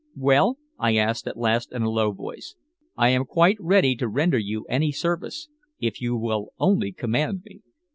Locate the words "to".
3.97-4.07